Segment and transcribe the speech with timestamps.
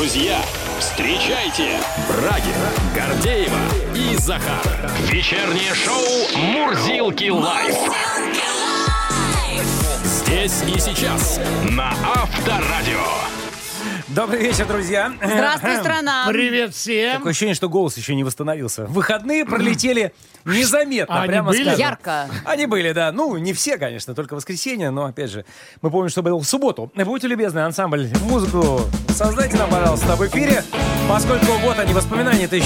[0.00, 0.40] Друзья,
[0.78, 2.54] встречайте Брагин,
[2.94, 3.58] Гордеева
[3.94, 4.64] и Захар.
[5.10, 7.76] Вечернее шоу «Мурзилки лайф».
[10.02, 11.38] Здесь и сейчас
[11.70, 13.39] на Авторадио.
[14.14, 15.12] Добрый вечер, друзья.
[15.22, 16.26] Здравствуй, страна.
[16.28, 17.16] Привет всем.
[17.18, 18.86] Такое ощущение, что голос еще не восстановился.
[18.86, 20.12] Выходные пролетели
[20.44, 21.62] незаметно, А они прямо были?
[21.62, 21.78] скажем.
[21.80, 22.26] Ярко.
[22.44, 23.12] Они были, да.
[23.12, 25.44] Ну, не все, конечно, только воскресенье, но, опять же,
[25.80, 26.90] мы помним, что было в субботу.
[26.96, 28.80] Будьте любезны, ансамбль, музыку
[29.10, 30.64] создайте нам, пожалуйста, в эфире,
[31.08, 32.56] поскольку вот они, воспоминания это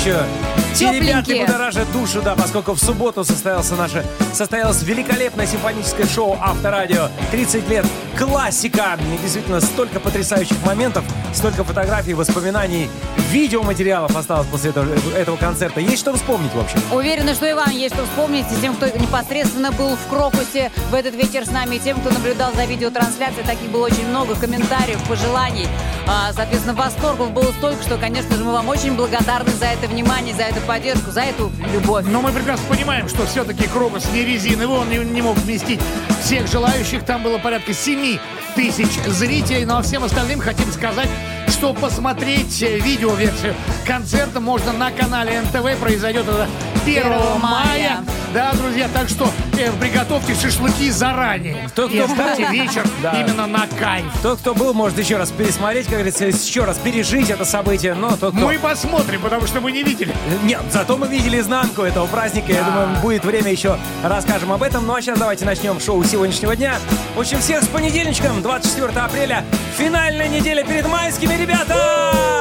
[0.75, 1.47] еще те ребятки Тепленькие.
[1.47, 7.09] будоражат душу, да, поскольку в субботу состоялся наше, состоялось великолепное симфоническое шоу Авторадио.
[7.31, 7.87] 30 лет
[8.19, 8.99] классика.
[9.15, 12.91] И действительно, столько потрясающих моментов, столько фотографий, воспоминаний,
[13.31, 15.81] видеоматериалов осталось после этого, этого концерта.
[15.81, 16.81] Есть что вспомнить, в общем.
[16.93, 20.95] Уверена, что и вам есть что вспомнить, и тем, кто непосредственно был в Крокусе в
[20.95, 23.45] этот вечер с нами, и тем, кто наблюдал за видеотрансляцией.
[23.45, 25.69] Таких было очень много комментариев, пожеланий.
[26.07, 30.35] А, соответственно, восторгов было столько, что, конечно же, мы вам очень благодарны за это внимание,
[30.35, 32.05] за эту поддержку, за эту любовь.
[32.09, 35.81] Но мы прекрасно понимаем, что все-таки Крокус не резиновый, он не, не мог вместить
[36.23, 37.05] всех желающих.
[37.05, 38.19] Там было порядка 7
[38.55, 39.65] тысяч зрителей.
[39.65, 41.09] Ну а всем остальным хотим сказать,
[41.49, 43.55] что посмотреть э, видеоверсию
[43.87, 45.79] концерта можно на канале НТВ.
[45.81, 46.49] Произойдет это
[46.85, 47.41] 1 1 мая.
[47.41, 48.05] мая.
[48.35, 51.69] Да, друзья, так что э, приготовьте шашлыки заранее.
[51.75, 53.13] Тот, и кто- оставьте вечер Да.
[53.13, 54.07] именно на кайф.
[54.23, 57.95] Тот, кто был, может еще раз пересмотреть, как говорится, еще раз пережить это событие.
[57.95, 58.45] Но тот, кто...
[58.45, 60.13] Мы посмотрим, потому что мы не видели.
[60.43, 62.51] Нет, зато мы видели изнанку этого праздника.
[62.53, 64.85] Я думаю, будет время еще расскажем об этом.
[64.85, 66.75] Ну а сейчас давайте начнем шоу сегодняшнего дня.
[67.15, 69.45] В общем, всех с понедельничком, 24 апреля.
[69.79, 72.34] Финальная неделя перед майскими, ребята!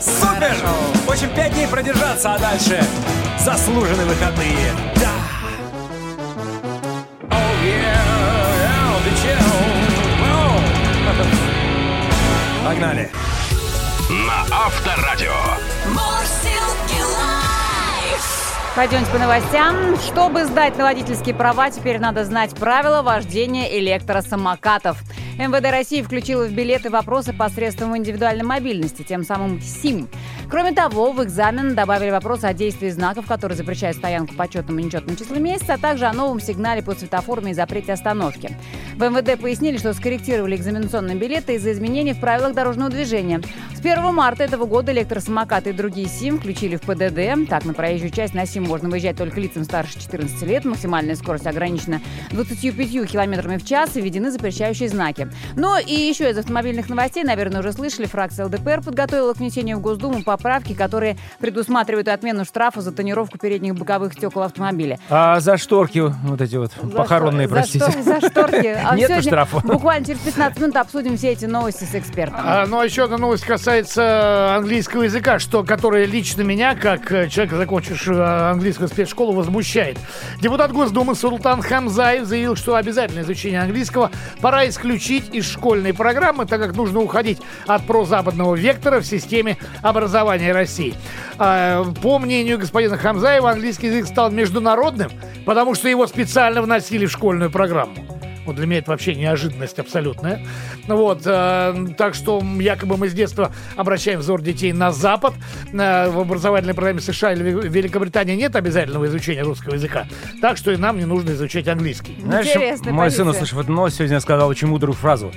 [0.00, 0.54] Супер!
[1.06, 2.84] В общем, 5 дней продержаться, а дальше
[3.38, 4.72] заслуженные выходные.
[4.96, 5.10] Да!
[7.30, 7.96] Oh, yeah,
[8.90, 9.02] oh.
[10.30, 10.60] Oh.
[12.66, 13.10] Погнали!
[14.10, 15.32] На Авторадио.
[18.74, 19.98] Пойдемте по новостям.
[19.98, 24.98] Чтобы сдать на водительские права, теперь надо знать правила вождения электросамокатов.
[25.38, 30.08] МВД России включила в билеты вопросы посредством индивидуальной мобильности, тем самым СИМ.
[30.52, 34.82] Кроме того, в экзамен добавили вопрос о действии знаков, которые запрещают стоянку по четному и
[34.82, 38.54] нечетному числу месяца, а также о новом сигнале по светофорам и запрете остановки.
[38.96, 43.40] В МВД пояснили, что скорректировали экзаменационные билеты из-за изменений в правилах дорожного движения.
[43.74, 47.48] С 1 марта этого года электросамокаты и другие СИМ включили в ПДД.
[47.48, 50.66] Так, на проезжую часть на СИМ можно выезжать только лицам старше 14 лет.
[50.66, 55.30] Максимальная скорость ограничена 25 километрами в час и введены запрещающие знаки.
[55.56, 59.80] Ну и еще из автомобильных новостей, наверное, уже слышали, фракция ЛДПР подготовила к внесению в
[59.80, 64.98] Госдуму поправки, которые предусматривают отмену штрафа за тонировку передних боковых стекол автомобиля.
[65.08, 67.84] А за шторки вот эти вот За похоронные, что- простите.
[67.84, 68.76] За, что- за шторки.
[68.84, 69.60] А сегодня штрафа.
[69.60, 72.40] Буквально через 15 минут обсудим все эти новости с экспертом.
[72.42, 77.28] А, ну, а еще одна новость касается английского языка, что, которое лично меня, как э,
[77.28, 79.98] человека, закончившего английскую спецшколу, возмущает.
[80.40, 84.10] Депутат Госдумы Султан Хамзаев заявил, что обязательное изучение английского
[84.40, 90.21] пора исключить из школьной программы, так как нужно уходить от прозападного вектора в системе образования
[90.52, 90.94] России.
[91.38, 95.10] А, по мнению господина Хамзаева, английский язык стал международным,
[95.44, 97.94] потому что его специально вносили в школьную программу.
[98.44, 100.44] Вот для меня это вообще неожиданность абсолютная.
[100.88, 105.34] Вот, э, так что якобы мы с детства обращаем взор детей на Запад.
[105.72, 110.06] Э, в образовательной программе США или Ве- Великобритании нет обязательного изучения русского языка.
[110.40, 112.18] Так что и нам не нужно изучать английский.
[112.20, 115.30] Знаешь, Интересная мой сын, услышав эту новость, сегодня сказал очень мудрую фразу.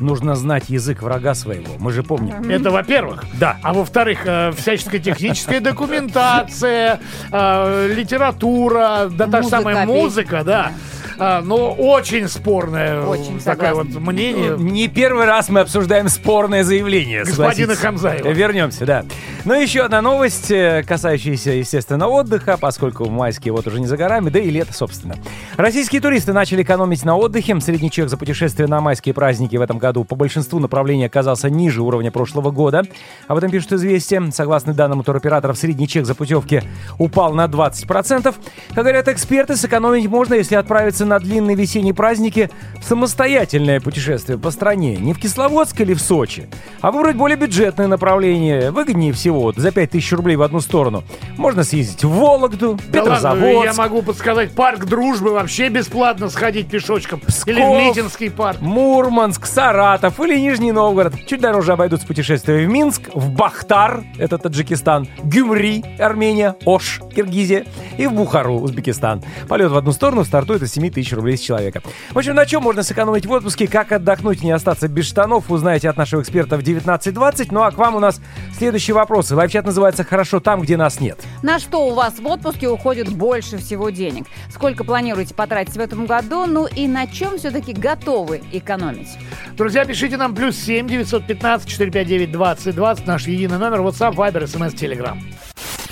[0.00, 1.72] Нужно знать язык врага своего.
[1.78, 2.50] Мы же помним.
[2.50, 3.24] Это во-первых.
[3.38, 3.58] Да.
[3.62, 7.00] А во-вторых, э, всяческая техническая документация,
[7.30, 10.72] э, литература, да та же самая музыка, да.
[11.18, 14.56] А, но очень спорное э, Очень такое вот мнение.
[14.58, 17.24] Не первый раз мы обсуждаем спорное заявление.
[17.24, 17.74] Господина.
[17.74, 18.28] Хамзаева.
[18.28, 19.04] Вернемся, да.
[19.44, 24.30] Ну, еще одна новость, э, касающаяся, естественно, отдыха, поскольку майские вот уже не за горами,
[24.30, 25.16] да и лето, собственно.
[25.56, 27.60] Российские туристы начали экономить на отдыхе.
[27.60, 31.82] Средний чек за путешествие на майские праздники в этом году по большинству направлений оказался ниже
[31.82, 32.84] уровня прошлого года.
[33.28, 34.22] Об этом пишут «Известия».
[34.32, 36.62] Согласно данным туроператоров, средний чек за путевки
[36.98, 38.22] упал на 20%.
[38.22, 38.34] Как
[38.74, 44.96] говорят эксперты, сэкономить можно, если отправиться на длинные весенние праздники в самостоятельное путешествие по стране.
[44.96, 46.48] Не в Кисловодск или в Сочи,
[46.80, 48.70] а выбрать более бюджетное направление.
[48.70, 51.04] Выгоднее всего за 5000 рублей в одну сторону.
[51.36, 56.68] Можно съездить в Вологду, Да ладно, Петрозаводск, я могу подсказать, парк дружбы вообще бесплатно сходить
[56.68, 57.20] пешочком.
[57.46, 58.60] Или в Митинский парк.
[58.60, 61.14] Мурманск, Саратов или Нижний Новгород.
[61.26, 67.64] Чуть дороже обойдутся путешествия в Минск, в Бахтар, это Таджикистан, Гюмри, Армения, Ош, Киргизия
[67.98, 69.22] и в Бухару, Узбекистан.
[69.48, 71.82] Полет в одну сторону стартует от 7 тысяч рублей с человека.
[72.10, 75.50] В общем, на чем можно сэкономить в отпуске, как отдохнуть и не остаться без штанов,
[75.50, 77.48] узнаете от нашего эксперта в 19.20.
[77.50, 78.20] Ну а к вам у нас
[78.56, 79.34] следующие вопросы.
[79.34, 81.20] Лайфчат называется «Хорошо там, где нас нет».
[81.42, 84.26] На что у вас в отпуске уходит больше всего денег?
[84.52, 86.46] Сколько планируете потратить в этом году?
[86.46, 89.08] Ну и на чем все-таки готовы экономить?
[89.56, 93.06] Друзья, пишите нам плюс 7 915 459 20 20.
[93.06, 95.18] Наш единый номер WhatsApp, Viber, SMS, Telegram.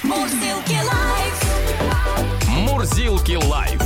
[0.03, 1.43] Мурзилки лайф
[2.53, 3.82] на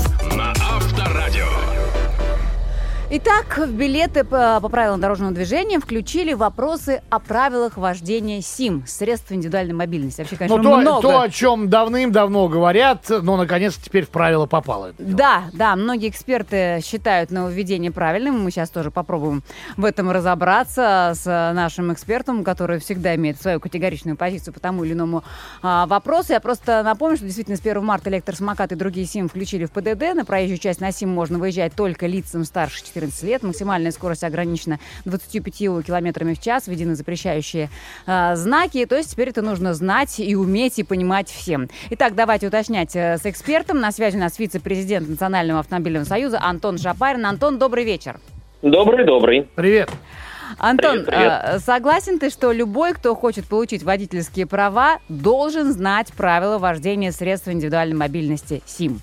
[3.08, 9.30] Итак, в билеты по, по правилам дорожного движения включили вопросы о правилах вождения СИМ, средств
[9.30, 10.22] индивидуальной мобильности.
[10.22, 11.02] Вообще, конечно, Ну, то, много.
[11.02, 14.92] то, о чем давным-давно говорят, но наконец теперь в правила попало.
[14.98, 18.40] Да, да, многие эксперты считают нововведение правильным.
[18.42, 19.44] Мы сейчас тоже попробуем
[19.76, 21.24] в этом разобраться с
[21.54, 25.22] нашим экспертом, который всегда имеет свою категоричную позицию по тому или иному
[25.62, 26.32] а, вопросу.
[26.32, 30.16] Я просто напомню, что действительно с 1 марта электросамокаты и другие СИМ включили в ПДД.
[30.16, 33.42] На проезжую часть на СИМ можно выезжать только лицам старше 14 лет.
[33.42, 36.66] Максимальная скорость ограничена 25 километрами в час.
[36.66, 37.68] Введены запрещающие
[38.06, 38.84] а, знаки.
[38.86, 41.68] То есть теперь это нужно знать и уметь и понимать всем.
[41.90, 43.80] Итак, давайте уточнять э, с экспертом.
[43.80, 47.26] На связи у нас вице-президент Национального автомобильного союза Антон Шапарин.
[47.26, 48.18] Антон, добрый вечер.
[48.62, 49.46] Добрый-добрый.
[49.54, 49.90] Привет.
[50.58, 51.40] Антон, Привет, привет.
[51.44, 57.48] э, согласен ты, что любой, кто хочет получить водительские права, должен знать правила вождения средств
[57.48, 59.00] индивидуальной мобильности СИМ?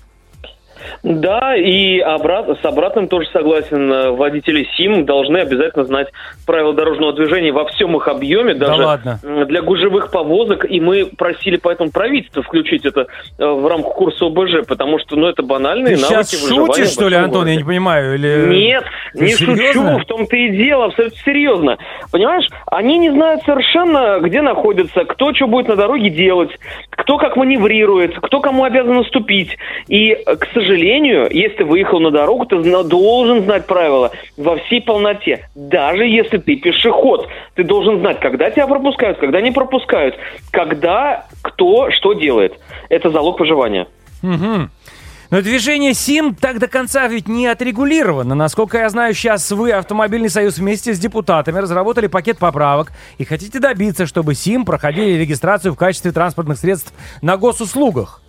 [1.02, 3.92] Да, и обрат- с обратным тоже согласен.
[3.92, 6.08] Э, Водители СИМ должны обязательно знать
[6.46, 9.18] правила дорожного движения во всем их объеме, Да даже ладно.
[9.22, 10.64] м, для гужевых повозок.
[10.70, 13.06] И мы просили поэтому правительство включить это
[13.38, 17.08] э, в рамках курса ОБЖ, потому что, ну, это банальные Ты навыки сейчас шутишь, что
[17.08, 17.46] ли, Антон?
[17.46, 18.14] Я не понимаю.
[18.14, 18.46] Или...
[18.48, 19.92] Нет, Ты не серьезно?
[19.92, 21.78] шучу, в том-то и дело, абсолютно серьезно.
[22.12, 26.50] Понимаешь, они не знают совершенно, где находятся, кто что будет на дороге делать,
[26.90, 29.56] кто как маневрирует, кто кому обязан наступить.
[29.88, 35.48] И, к сожалению, если ты выехал на дорогу, ты должен знать правила во всей полноте.
[35.54, 40.16] Даже если ты пешеход, ты должен знать, когда тебя пропускают, когда не пропускают,
[40.50, 42.58] когда кто что делает.
[42.88, 43.86] Это залог выживания.
[44.22, 44.70] Мгм.
[45.30, 48.34] Но движение СИМ так до конца ведь не отрегулировано.
[48.34, 53.58] Насколько я знаю, сейчас вы, Автомобильный союз, вместе с депутатами разработали пакет поправок и хотите
[53.58, 56.92] добиться, чтобы СИМ проходили регистрацию в качестве транспортных средств
[57.22, 58.20] на госуслугах.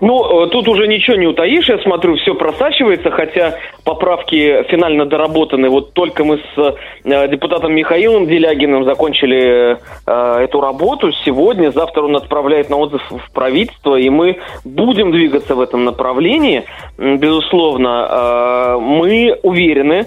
[0.00, 5.68] Ну, э, тут уже ничего не утаишь, я смотрю, все просачивается, хотя поправки финально доработаны.
[5.68, 9.76] Вот только мы с э, депутатом Михаилом Делягиным закончили
[10.06, 11.70] э, эту работу сегодня.
[11.70, 16.64] Завтра он отправляет на отзыв в правительство, и мы будем двигаться в этом направлении.
[16.98, 20.06] Безусловно, мы уверены,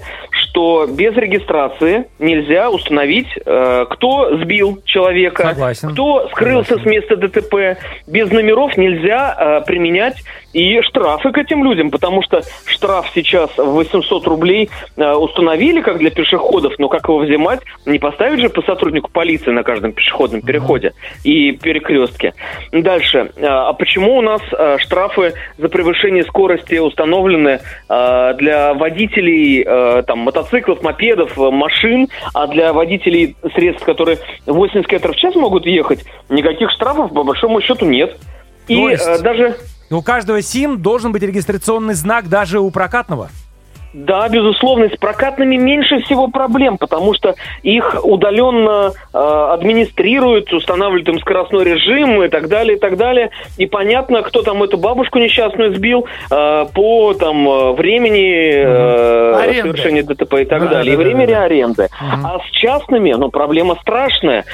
[0.56, 5.90] что без регистрации нельзя установить, э, кто сбил человека, Согласен.
[5.90, 7.78] кто скрылся с места ДТП.
[8.06, 10.16] Без номеров нельзя э, применять
[10.54, 15.98] и штрафы к этим людям, потому что штраф сейчас в 800 рублей э, установили как
[15.98, 17.60] для пешеходов, но как его взимать?
[17.84, 22.32] Не поставить же по сотруднику полиции на каждом пешеходном переходе и перекрестке.
[22.72, 23.30] Дальше.
[23.42, 24.40] А почему у нас
[24.78, 29.64] штрафы за превышение скорости установлены для водителей
[30.04, 30.45] там, мотоциклов,
[30.82, 36.70] мопедов, э, машин, а для водителей средств, которые 80 км в час могут ехать, никаких
[36.70, 38.16] штрафов по большому счету нет.
[38.68, 39.56] И То есть- э, даже
[39.90, 43.30] У каждого СИМ должен быть регистрационный знак даже у прокатного.
[43.96, 51.18] Да, безусловно, с прокатными меньше всего проблем, потому что их удаленно э, администрируют, устанавливают им
[51.18, 53.30] скоростной режим и так далее, и так далее.
[53.56, 59.62] И понятно, кто там эту бабушку несчастную сбил э, по там э, времени э, Аренды.
[59.62, 61.44] совершения ДТП и так Да, далее, и да, да, времени да, да.
[61.44, 61.88] аренды.
[61.98, 64.44] А с частными, ну, проблема страшная.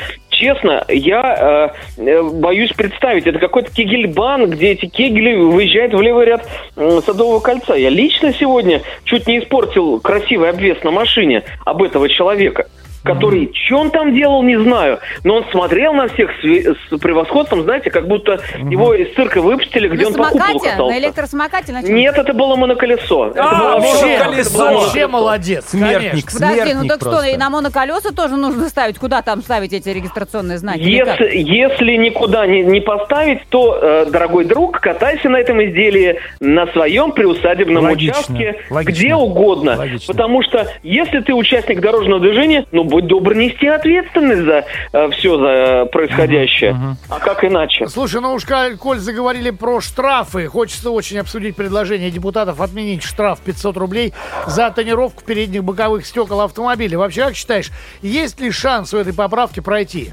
[0.43, 6.27] Честно, я э, э, боюсь представить, это какой-то кегельбан, где эти кегели выезжают в левый
[6.27, 7.75] ряд э, Садового кольца.
[7.75, 12.67] Я лично сегодня чуть не испортил красивый обвес на машине об этого человека
[13.03, 17.63] который, что он там делал, не знаю, но он смотрел на всех с, с превосходством,
[17.63, 18.41] знаете, как будто
[18.71, 20.71] его из цирка выпустили, где на он по куполу самокате?
[20.71, 20.95] катался.
[20.95, 21.73] На электросамокате?
[21.73, 21.95] На чем?
[21.95, 23.29] Нет, это было моноколесо.
[23.29, 24.51] Это А, было вообще колесо.
[24.51, 26.41] Это было Вообще молодец, Смертник, конечно.
[26.49, 27.29] Подожди, ну так что, просто.
[27.29, 28.99] и на моноколеса тоже нужно ставить?
[28.99, 30.81] Куда там ставить эти регистрационные знаки?
[30.81, 36.67] Если, если никуда не, не поставить, то, э, дорогой друг, катайся на этом изделии на
[36.69, 39.77] своем приусадебном Логично, участке, логично, где угодно.
[39.77, 40.13] логично.
[40.13, 44.65] Потому что если ты участник дорожного движения, ну будь добр нести ответственность за
[45.13, 46.77] все за э, происходящее.
[47.09, 47.89] А как иначе?
[47.89, 48.45] Слушай, ну уж
[48.79, 54.13] коль, заговорили про штрафы, хочется очень обсудить предложение депутатов отменить штраф 500 рублей
[54.47, 56.99] за тонировку передних боковых стекол автомобиля.
[56.99, 57.71] Вообще, как считаешь,
[58.03, 60.13] есть ли шанс у этой поправки пройти?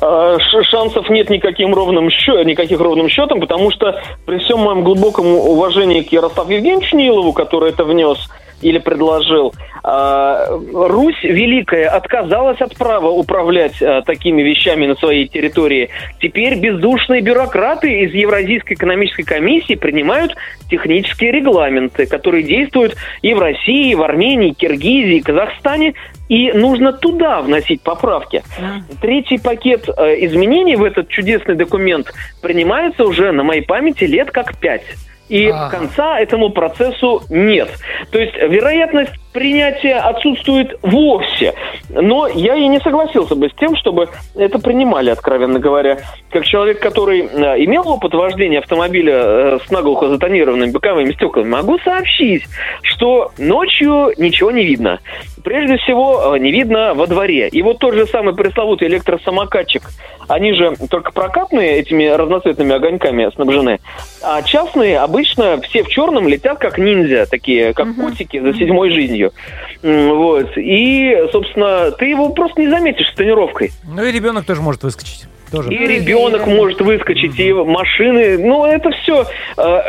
[0.00, 4.82] э, ш- шансов нет никаким ровным счет, никаких ровным счетом, потому что при всем моем
[4.82, 8.18] глубоком уважении к Ярославу Евгеньевичу Нилову, который это внес
[8.62, 9.54] или предложил,
[9.84, 15.90] э, Русь Великая отказалась от права управлять э, такими вещами на своей территории.
[16.20, 20.36] Теперь бездушные бюрократы из Евразийской экономической комиссии принимают
[20.70, 25.94] технические регламенты, которые действуют и в России, и в Армении, и Киргизии, и Казахстане,
[26.28, 28.42] и нужно туда вносить поправки.
[29.00, 34.56] Третий пакет э, изменений в этот чудесный документ принимается уже на моей памяти лет как
[34.56, 34.84] пять.
[35.28, 35.70] И Ага.
[35.70, 37.68] конца этому процессу нет.
[38.10, 41.54] То есть вероятность принятия отсутствует вовсе.
[41.90, 45.98] Но я и не согласился бы с тем, чтобы это принимали, откровенно говоря.
[46.30, 51.78] Как человек, который э, имел опыт вождения автомобиля э, с наглухо затонированными боковыми стеклами, могу
[51.78, 52.44] сообщить,
[52.82, 55.00] что ночью ничего не видно.
[55.44, 57.48] Прежде всего, э, не видно во дворе.
[57.48, 59.82] И вот тот же самый пресловутый электросамокатчик,
[60.28, 63.80] они же только прокатные этими разноцветными огоньками снабжены,
[64.22, 69.21] а частные обычно все в черном летят как ниндзя, такие, как котики за седьмой жизнью.
[69.82, 70.50] М, Вот.
[70.56, 73.72] И, собственно, ты его просто не заметишь с тренировкой.
[73.84, 75.24] Ну и ребенок тоже может выскочить.
[75.52, 75.72] Тоже.
[75.72, 78.38] И ребенок может выскочить, и машины.
[78.38, 79.26] Ну, это все.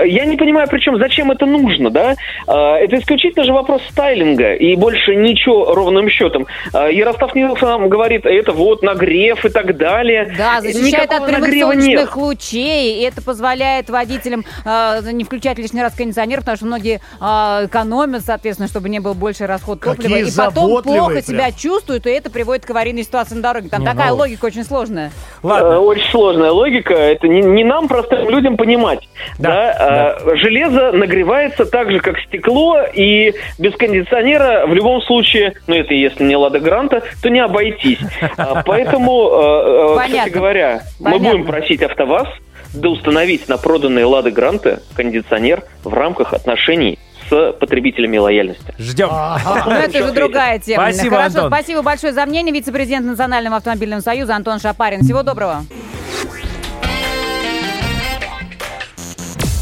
[0.05, 2.15] Я не понимаю, причем зачем это нужно, да?
[2.47, 6.45] Э, Это исключительно же вопрос стайлинга, и больше ничего ровным счетом.
[6.73, 10.33] Э, Ярослав Нилов нам говорит, это вот нагрев и так далее.
[10.37, 12.15] Да, защищает Никакого от прямых нагрева солнечных нет.
[12.15, 17.65] лучей, и это позволяет водителям э, не включать лишний раз кондиционер, потому что многие э,
[17.65, 21.23] экономят, соответственно, чтобы не был больше расход топлива, Какие и потом плохо прям.
[21.23, 23.69] себя чувствуют, и это приводит к аварийной ситуации на дороге.
[23.69, 25.11] Там Не, такая ну, логика очень сложная.
[25.59, 25.79] Э, Ладно.
[25.79, 26.93] Очень сложная логика.
[26.93, 29.07] Это не, не нам, простым людям, понимать.
[29.39, 35.53] Да, Да, Э, Железо нагревается так же, как стекло, и без кондиционера в любом случае,
[35.67, 37.99] ну это если не Лада Гранта, то не обойтись.
[38.37, 42.27] А, Поэтому, э, э, кстати говоря, мы будем просить АвтоВАЗ
[42.73, 46.97] да установить на проданные Лады Гранты кондиционер в рамках отношений
[47.33, 48.73] с потребителями лояльности.
[48.77, 49.09] Ждем.
[49.09, 50.91] Ну, это же другая тема.
[50.91, 51.51] Спасибо, Хорошо, Антон.
[51.51, 52.53] спасибо большое за мнение.
[52.53, 55.01] Вице-президент Национального автомобильного союза Антон Шапарин.
[55.03, 55.65] Всего доброго.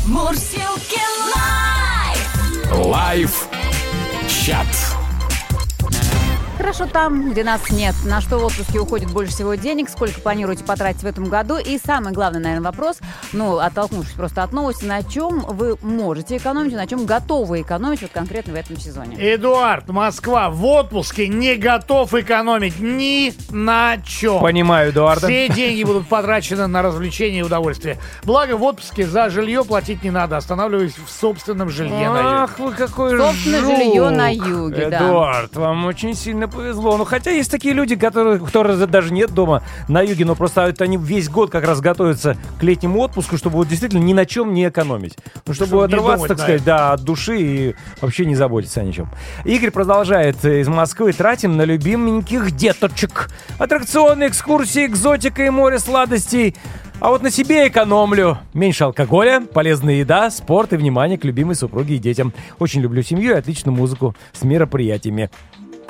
[0.08, 1.00] Мурзилки
[1.34, 2.86] Live!
[2.86, 3.48] Live
[4.27, 4.65] chat.
[6.62, 7.96] Хорошо там, где нас нет.
[8.06, 9.89] На что в отпуске уходит больше всего денег?
[9.89, 11.58] Сколько планируете потратить в этом году?
[11.58, 13.00] И самый главный, наверное, вопрос,
[13.34, 18.12] ну, оттолкнувшись просто от новости, на чем вы можете экономить, на чем готовы экономить вот
[18.12, 19.18] конкретно в этом сезоне?
[19.18, 24.39] Эдуард, Москва, в отпуске не готов экономить ни на чем.
[24.39, 25.25] Понимаю, Эдуарда.
[25.25, 27.98] Все деньги будут потрачены на развлечения и удовольствие.
[28.24, 32.08] Благо, в отпуске за жилье платить не надо, останавливаясь в собственном жилье.
[32.08, 32.30] на юге.
[32.44, 33.77] Ах, вы какой Собственно, жук.
[33.77, 34.98] жилье на юге, да.
[35.08, 36.98] Эдуард, вам очень сильно повезло.
[36.98, 40.84] Ну, хотя есть такие люди, которые, которые даже нет дома на юге, но просто это
[40.84, 44.53] они весь год как раз готовятся к летнему отпуску, чтобы вот действительно ни на чем
[44.53, 45.17] не экономить.
[45.46, 46.43] Ну, чтобы, Чтобы отрываться, думать, так да.
[46.43, 49.10] сказать, да, от души и вообще не заботиться о ничем.
[49.46, 51.13] Игорь продолжает э, из Москвы.
[51.13, 53.29] Тратим на любименьких деточек.
[53.58, 56.55] Аттракционы, экскурсии, экзотика и море сладостей.
[57.00, 58.38] А вот на себе экономлю.
[58.53, 62.31] Меньше алкоголя, полезная еда, спорт и внимание к любимой супруге и детям.
[62.60, 65.31] Очень люблю семью и отличную музыку с мероприятиями.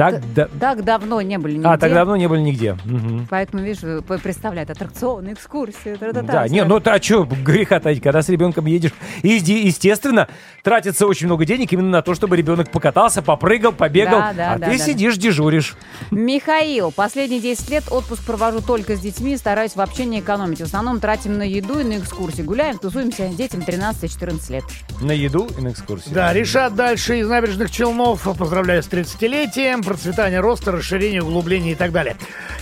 [0.02, 0.48] Так, да...
[0.60, 1.68] Так давно не были нигде.
[1.68, 2.78] А, так давно не были нигде.
[2.86, 3.28] Мгм.
[3.30, 5.98] Поэтому, видишь, вы представляют аттракционы, экскурсии.
[6.24, 8.92] Да, не, ну а что греха таить, когда с ребенком едешь,
[9.22, 10.28] и, еди- естественно,
[10.64, 14.58] тратится очень много денег именно на то, чтобы ребенок покатался, попрыгал, побегал, Да, да, а
[14.58, 15.76] да, ты да, сидишь, дежуришь.
[16.10, 20.60] Михаил, последние 10 лет отпуск провожу только с детьми, стараюсь вообще не экономить.
[20.60, 22.42] В основном тратим на еду и на экскурсии.
[22.42, 24.64] Гуляем, тусуемся, детям 13-14 лет.
[25.02, 26.10] На еду и на экскурсии.
[26.12, 28.28] Да, решат дальше из набережных Челнов.
[28.38, 32.16] Поздравляю с 30-летием, процветания роста, расширения, углубления и так далее.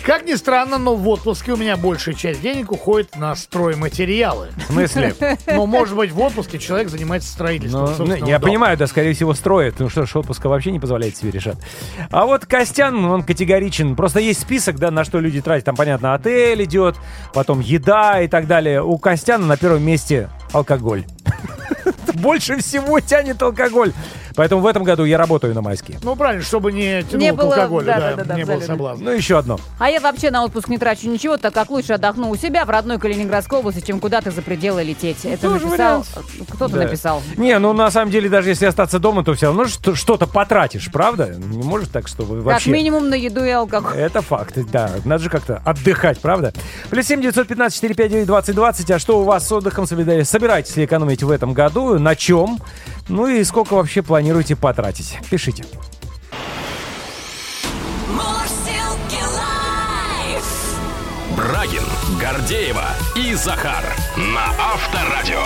[0.06, 4.50] Как ни странно, но в отпуске у меня большая часть денег уходит на стройматериалы.
[4.58, 5.16] В смысле?
[5.48, 8.40] Ну, может быть, в отпуске человек занимается строительством Ну, ну, я дома.
[8.40, 9.76] понимаю, да, скорее всего, строит.
[9.80, 11.58] Ну что ж, отпуска вообще не позволяет себе решать.
[12.12, 13.96] А вот Костян, он категоричен.
[13.96, 15.66] Просто есть список, да, на что люди тратят.
[15.66, 16.96] Там, понятно, отель идет,
[17.34, 18.82] потом еда и так далее.
[18.84, 21.06] У Костяна на первом месте алкоголь.
[22.16, 23.94] Больше всего тянет алкоголь.
[24.40, 26.00] Поэтому в этом году я работаю на майские.
[26.02, 28.62] Ну, правильно, чтобы не тянуло Не к было- алкоголю, да, да, да, да, не было
[28.62, 29.04] соблазна.
[29.04, 29.60] Ну, еще одно.
[29.80, 32.70] А я вообще на отпуск не трачу ничего, так как лучше отдохну у себя в
[32.70, 35.26] родной Калининградской области, чем куда-то за пределы лететь.
[35.26, 36.06] Это Тоже написал...
[36.54, 36.84] Кто-то Да.
[36.86, 37.22] написал.
[37.36, 40.90] Не, ну на самом деле, даже если остаться дома, то все равно что- что-то потратишь,
[40.90, 41.36] правда?
[41.38, 42.72] Не может так, чтобы Как вообще...
[42.72, 43.98] минимум на еду и алкоголь.
[43.98, 44.90] Это факт, да.
[45.04, 46.54] Надо же как-то отдыхать, правда?
[46.90, 48.90] Плюс семь девятьсот пятнадцать четыре пять девять двадцать двадцать.
[48.90, 49.84] А что у вас с отдыхом?
[49.84, 52.00] Собира- Собираетесь ли экономить в этом году?
[52.00, 52.60] На чем?
[53.10, 55.18] Ну и сколько вообще планируете потратить?
[55.30, 55.64] Пишите.
[61.36, 61.84] Брагин,
[62.20, 63.84] Гордеева и Захар
[64.18, 65.44] на Авторадио.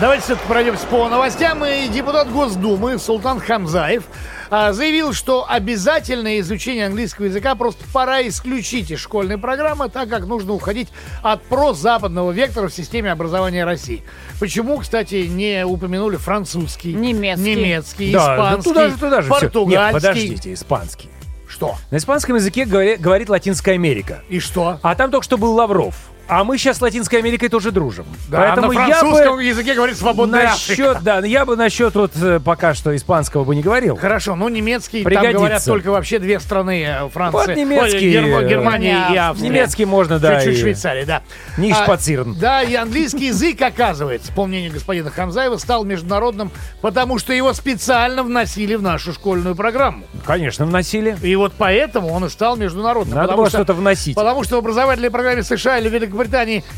[0.00, 1.64] Давайте все-таки пройдемся по новостям.
[1.64, 4.04] И депутат Госдумы Султан Хамзаев
[4.50, 10.52] заявил, что обязательное изучение английского языка просто пора исключить из школьной программы, так как нужно
[10.52, 10.88] уходить
[11.22, 14.02] от прозападного вектора в системе образования России.
[14.40, 17.54] Почему, кстати, не упомянули французский, Немецкий.
[17.56, 19.76] немецкий, Да, да испанский, туда же, туда же португальский?
[19.84, 21.08] Нет, подождите, испанский.
[21.48, 21.76] Что?
[21.90, 24.22] На испанском языке говори- говорит Латинская Америка.
[24.28, 24.78] И что?
[24.82, 25.94] А там только что был Лавров.
[26.28, 28.04] А мы сейчас с Латинской Америкой тоже дружим.
[28.28, 30.82] Да, Поэтому на я французском бы языке говорит свободная Африка.
[30.92, 33.96] насчет, да, я бы насчет вот э, пока что испанского бы не говорил.
[33.96, 35.38] Хорошо, ну немецкий, там Пригодится.
[35.38, 39.48] говорят только вообще две страны, э, Франция, Вот немецкий, Герма- Германия и Австрия.
[39.48, 40.40] Немецкий можно, да.
[40.40, 41.22] Чуть-чуть и- Швейцария, да.
[41.58, 41.96] Ниш А.
[42.40, 48.24] Да, и английский язык, оказывается, по мнению господина Хамзаева, стал международным, потому что его специально
[48.24, 50.04] вносили в нашу школьную программу.
[50.24, 51.16] Конечно, вносили.
[51.22, 53.16] И вот поэтому он и стал международным.
[53.16, 54.16] Надо было что- что-то вносить.
[54.16, 56.15] Потому что в образовательной программе США или Великобритании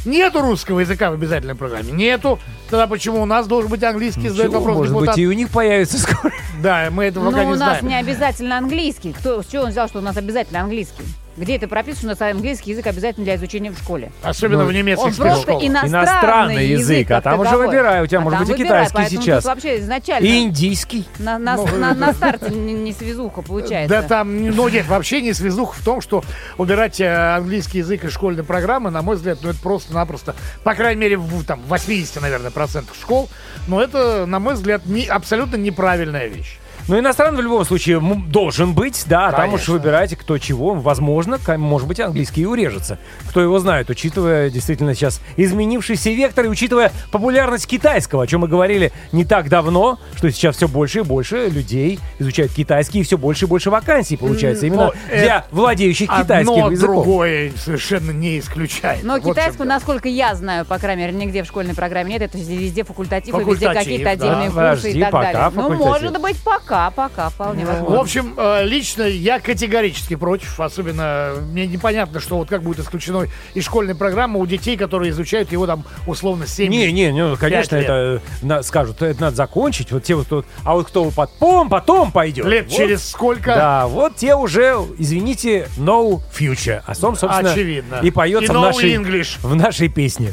[0.04, 1.92] нету русского языка в обязательной программе.
[1.92, 2.38] Нету.
[2.71, 4.28] Тогда почему у нас должен быть английский?
[4.28, 5.14] Задает вопрос может депутат.
[5.14, 6.33] быть, и у них появится скоро.
[6.62, 7.87] Да, мы этого пока Ну, не у нас знаем.
[7.88, 9.12] не обязательно английский.
[9.12, 11.02] Кто, с чего он взял, что у нас обязательно английский?
[11.38, 14.11] Где это прописано, что у нас английский язык обязательно для изучения в школе?
[14.23, 15.64] Особенно Ну, в немецких Он просто спецшколах.
[15.64, 17.66] иностранный, Иностранный язык, а там уже таковой.
[17.68, 19.45] выбирай, у тебя А может быть и выбирай, китайский сейчас.
[19.45, 21.04] Вообще изначально И индийский.
[21.18, 23.88] на, на, на- на старте не, не связуха получается.
[23.88, 26.25] Да там, ну нет, вообще не связуха в том, что
[26.57, 31.00] убирать э, английский язык из школьной программы, на мой взгляд, ну это просто-напросто, по крайней
[31.00, 33.28] мере, в там 80, наверное, процентах школ,
[33.68, 36.59] но это, на мой взгляд, не, абсолютно неправильная вещь.
[36.88, 39.75] Ну, иностранный в любом случае должен быть, да, а там уж Конечно.
[39.75, 40.75] выбирайте, кто чего.
[40.75, 42.99] Возможно, может быть, английский и урежется.
[43.28, 48.49] Кто его знает, учитывая действительно сейчас изменившийся вектор и учитывая популярность китайского, о чем мы
[48.49, 53.18] говорили не так давно, что сейчас все больше и больше людей изучают китайский, и все
[53.18, 56.95] больше и больше вакансий получается именно Но для владеющих китайским Одно языком.
[56.97, 59.02] другое совершенно не исключает.
[59.04, 62.23] Но Вот китайского, насколько я знаю, по крайней мере, нигде в школьной программе нет.
[62.23, 64.11] Это везде факультатив, и везде Факультатив, какие-то да.
[64.12, 65.42] отдельные курсы Подожди, и так пока далее.
[65.45, 65.87] Ну, факультатив.
[65.87, 68.00] может быть, пока, пока, вполне В возможно.
[68.00, 70.58] общем, э, лично я категорически против.
[70.61, 75.52] Особенно мне непонятно, что вот как будет исключено из школьной программы у детей, которые изучают
[75.52, 77.84] его там условно 7 Не, не, ну, конечно, лет.
[77.84, 79.91] это на- скажут, это надо закончить.
[79.93, 82.47] Вот те вот, вот- а вот кто потом, потом пойдет.
[82.47, 83.54] лет вот через сколько.
[83.54, 86.82] Да, вот те уже, извините, no future.
[86.86, 88.00] О том, собственно, Очевидно.
[88.02, 89.38] и поется И в, no нашей, English.
[89.43, 90.32] в нашей песне.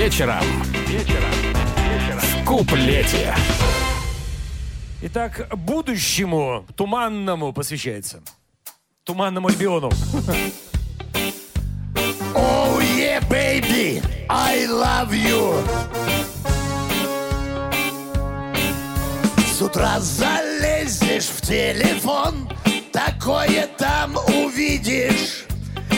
[0.00, 0.42] Вечером.
[0.86, 1.30] Вечером.
[2.22, 3.34] В куплете.
[5.02, 8.22] Итак, будущему туманному посвящается.
[9.04, 9.90] Туманному Альбиону.
[12.34, 15.62] Oh yeah, baby, I love you.
[19.52, 22.48] С утра залезешь в телефон,
[22.90, 25.44] такое там увидишь.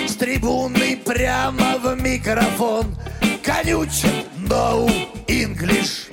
[0.08, 2.96] С трибуны прямо в микрофон
[3.43, 4.87] конючит no
[5.27, 6.07] English.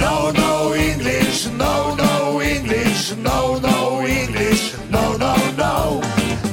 [0.00, 6.00] No, no English, no, no English, no, no English, no, no, no.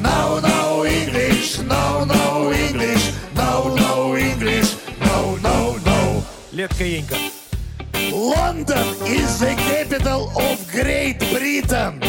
[0.01, 6.23] No, no English, no, no English, no, no English, no, no, no.
[6.51, 7.15] Летка Енька.
[8.11, 12.01] London is the capital of Great Britain.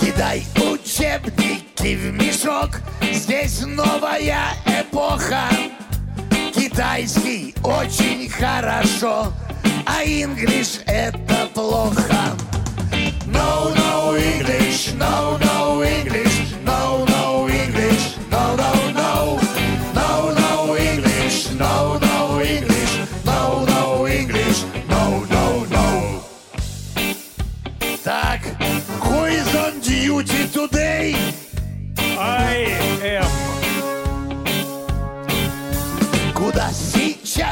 [0.00, 2.79] Кидай учебники В мешок,
[3.11, 5.49] здесь новая эпоха.
[6.55, 9.33] Китайский очень хорошо,
[9.85, 12.31] а English это плохо.
[13.25, 15.42] No, no English, no, no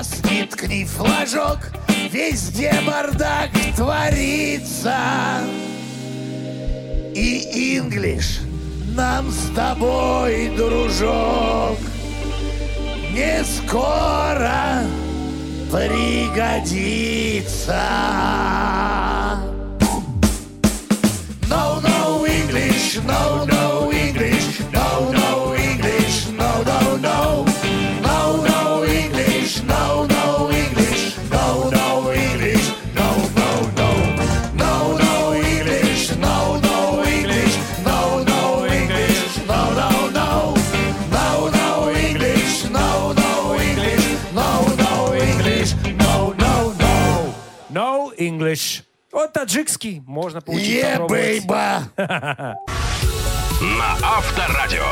[0.02, 1.60] сейчас не ткни флажок,
[2.12, 4.96] везде бардак творится.
[7.14, 8.40] И Инглиш
[8.96, 11.78] нам с тобой, дружок,
[13.12, 14.84] не скоро
[15.72, 17.02] пригодится.
[21.50, 23.51] No, no English, no, no
[49.42, 50.84] таджикский можно получить.
[50.84, 51.82] Е, бейба!
[51.98, 52.58] На
[54.02, 54.86] Авторадио.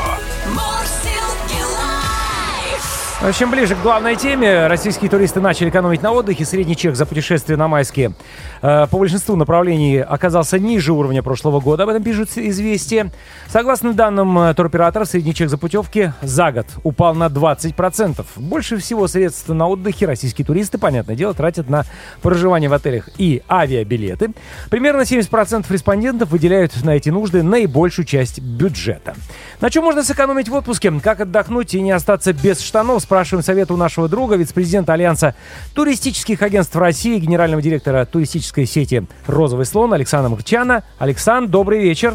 [0.48, 3.09] Мурсилки лайф.
[3.20, 4.66] В общем, ближе к главной теме.
[4.66, 6.46] Российские туристы начали экономить на отдыхе.
[6.46, 8.14] Средний чек за путешествие на майские
[8.62, 11.82] э, по большинству направлений оказался ниже уровня прошлого года.
[11.82, 13.12] Об этом пишут известия.
[13.48, 18.24] Согласно данным э, туроператора, средний чек за путевки за год упал на 20%.
[18.36, 21.84] Больше всего средств на отдыхе российские туристы, понятное дело, тратят на
[22.22, 24.30] проживание в отелях и авиабилеты.
[24.70, 29.14] Примерно 70% респондентов выделяют на эти нужды наибольшую часть бюджета.
[29.60, 30.90] На чем можно сэкономить в отпуске?
[31.04, 33.09] Как отдохнуть и не остаться без штанов?
[33.10, 35.34] Спрашиваем совет у нашего друга, вице-президента Альянса
[35.74, 40.84] туристических агентств России, генерального директора туристической сети «Розовый слон» Александра Мурчана.
[41.00, 42.14] Александр, добрый вечер.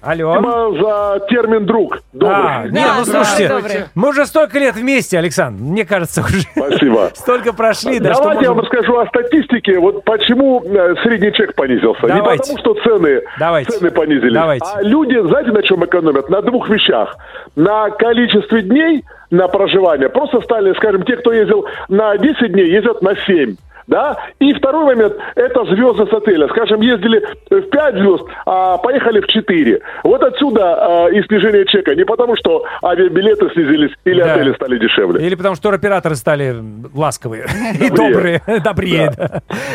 [0.00, 0.32] Алло.
[0.80, 1.98] За термин «друг».
[2.14, 2.38] Добрый.
[2.40, 3.84] А, не, Да, ну слушайте, добрый.
[3.94, 5.60] мы уже столько лет вместе, Александр.
[5.62, 7.10] Мне кажется, уже Спасибо.
[7.14, 7.98] столько прошли.
[7.98, 9.78] Да, Давайте я вам расскажу о статистике.
[9.78, 12.06] Вот почему э, средний чек понизился.
[12.06, 12.54] Не Давайте.
[12.54, 13.72] потому, что цены, Давайте.
[13.72, 14.64] цены понизились, Давайте.
[14.72, 16.30] а люди, знаете, на чем экономят?
[16.30, 17.14] На двух вещах.
[17.56, 20.08] На количестве дней на проживание.
[20.08, 23.56] Просто стали, скажем, те, кто ездил на 10 дней, ездят на 7.
[23.88, 24.18] Да?
[24.38, 26.46] И второй момент– это звезды с отеля.
[26.48, 29.80] Скажем, ездили в 5 звезд, а поехали в 4.
[30.04, 31.94] Вот отсюда э, и снижение чека.
[31.94, 34.34] Не потому, что авиабилеты снизились или Да.
[34.34, 35.26] отели стали дешевле.
[35.26, 36.56] Или потому что туроператоры стали
[36.94, 37.46] ласковые
[37.80, 39.10] и добрые, добрее.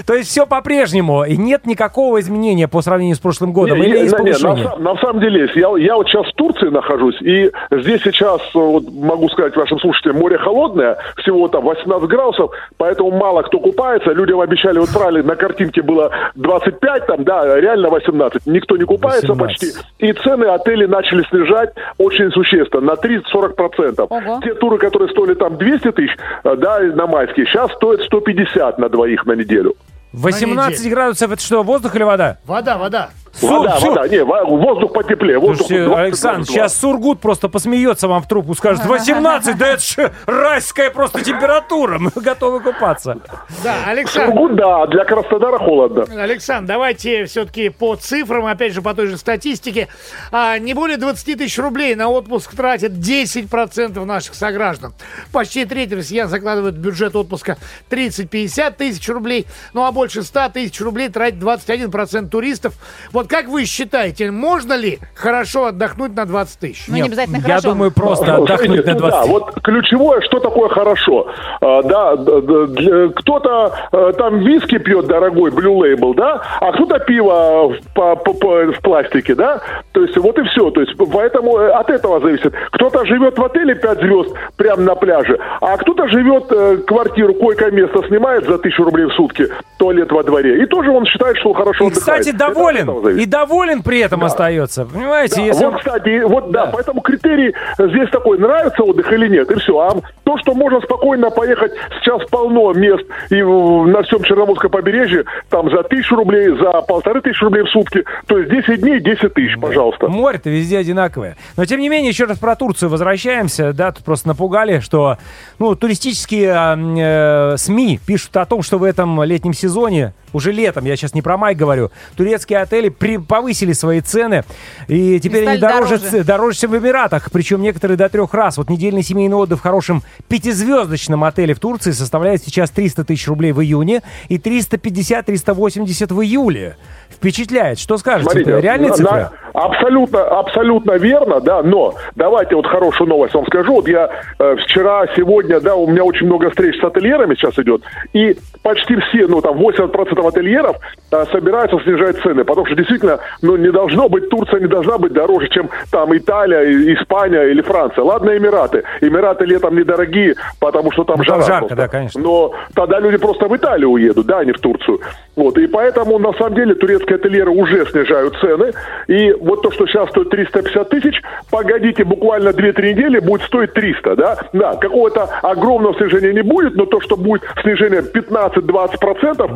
[0.05, 4.79] То есть все по-прежнему, и нет никакого изменения по сравнению с прошлым годом, или не,
[4.79, 5.55] на, самом деле есть.
[5.55, 10.37] Я, вот сейчас в Турции нахожусь, и здесь сейчас, э, могу сказать вашим слушателям, море
[10.37, 14.11] холодное, всего там 18 градусов, поэтому мало кто купается.
[14.11, 18.45] Людям обещали, вот правильно, на картинке было 25, там, да, реально 18.
[18.45, 19.75] Никто не купается 18.
[19.75, 19.85] почти.
[19.99, 24.07] И цены отели начали снижать очень существенно, на 30-40%.
[24.09, 24.39] Ого.
[24.43, 28.89] Те туры, которые стоили там 200 тысяч, э, да, на майские, сейчас стоят 150 на
[28.89, 29.75] двоих на неделю.
[30.13, 30.95] 18 неделю.
[30.95, 32.37] градусов, это что, воздух или вода?
[32.45, 33.09] Вода, вода.
[33.41, 35.39] Вода, Су- вода, не, во- воздух потеплее.
[35.39, 36.53] Воздух Слушайте, 20, Александр, 22.
[36.53, 41.97] сейчас Сургут просто посмеется вам в трубку, скажет, 18, да это же райская просто температура,
[41.97, 43.17] мы готовы купаться.
[43.63, 44.27] Да, Александр.
[44.33, 46.05] Сургут, да, для Краснодара холодно.
[46.21, 49.87] Александр, давайте все-таки по цифрам, опять же, по той же статистике.
[50.31, 54.93] А, не более 20 тысяч рублей на отпуск тратят 10% наших сограждан.
[55.31, 57.57] Почти треть россиян закладывают в бюджет отпуска
[57.89, 59.47] 30-50 тысяч рублей.
[59.73, 62.73] Ну а больше 100 тысяч рублей тратит 21% туристов.
[63.11, 66.85] Вот как вы считаете, можно ли хорошо отдохнуть на 20 тысяч?
[66.87, 67.69] Ну, не обязательно Я хорошо.
[67.69, 69.19] думаю, просто Ну, отдохнуть на ну 20.
[69.19, 71.27] Да, вот ключевое, что такое хорошо.
[71.61, 76.71] А, да, да, да, для- кто-то э, там виски пьет дорогой, Blue Label, да, а
[76.71, 79.61] кто-то пиво в, по- по- по- в пластике, да.
[79.91, 80.69] То есть вот и все.
[80.71, 82.53] То есть поэтому э, от этого зависит.
[82.71, 88.07] Кто-то живет в отеле 5 звезд прямо на пляже, а кто-то живет э, квартиру, койко-место
[88.07, 90.63] снимает за тысячу рублей в сутки, туалет во дворе.
[90.63, 92.19] И тоже он считает, что хорошо И, отдыхает.
[92.21, 92.89] кстати, доволен.
[93.13, 93.27] Зависит.
[93.27, 94.85] И доволен при этом остается.
[94.85, 96.65] Понимаете, Да, если вот, кстати, вот да.
[96.65, 96.71] Да.
[96.73, 99.79] поэтому критерий здесь такой, нравится отдых или нет, и все.
[99.79, 105.69] А то, что можно спокойно поехать, сейчас полно мест и на всем Черноморском побережье, там
[105.69, 109.59] за тысячу рублей, за полторы тысячи рублей в сутки, то есть 10 дней, 10 тысяч,
[109.59, 110.07] пожалуйста.
[110.07, 111.37] Море-то везде одинаковое.
[111.57, 113.73] Но, тем не менее, еще раз про Турцию возвращаемся.
[113.73, 115.17] Да, тут просто напугали, что
[115.59, 120.85] ну, туристические а, э, СМИ пишут о том, что в этом летнем сезоне, уже летом,
[120.85, 124.43] я сейчас не про май говорю, турецкие отели при, повысили свои цены.
[124.87, 126.23] И теперь они стали дороже, дороже.
[126.23, 127.29] дороже, чем в Эмиратах.
[127.31, 128.57] Причем некоторые до трех раз.
[128.57, 133.51] Вот недельный семейный отдых в хорошем пятизвездочном отеле в Турции составляет сейчас 300 тысяч рублей
[133.51, 136.77] в июне и 350-380 в июле.
[137.09, 137.79] Впечатляет.
[137.79, 138.23] Что скажете?
[138.31, 139.11] Смотрите, Это реальные на- цифры?
[139.11, 143.73] на- абсолютно, абсолютно верно, да, но давайте вот хорошую новость вам скажу.
[143.75, 147.83] Вот я э, вчера, сегодня, да, у меня очень много встреч с ательерами сейчас идет,
[148.13, 150.77] и почти все, ну, там, 80% ательеров
[151.11, 152.92] э, собираются снижать цены, потому что действительно,
[153.41, 158.03] ну, не должно быть, Турция не должна быть дороже, чем там Италия, Испания или Франция.
[158.03, 158.83] Ладно, Эмираты.
[159.01, 161.75] Эмираты летом недорогие, потому что там Ну, там жара жарко, просто.
[161.75, 162.21] да, конечно.
[162.21, 164.99] Но тогда люди просто в Италию уедут, да, а не в Турцию.
[165.35, 168.71] Вот, и поэтому, на самом деле, турецкие ательеры уже снижают цены.
[169.07, 174.15] И вот то, что сейчас стоит 350 тысяч, погодите, буквально 2-3 недели будет стоить 300,
[174.15, 174.37] да?
[174.53, 179.47] Да, какого-то огромного снижения не будет, но то, что будет снижение 15-20%,